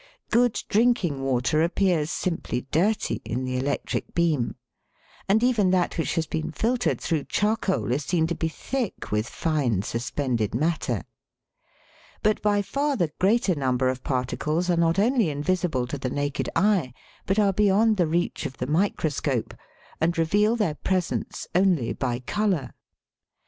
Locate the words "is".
7.91-8.03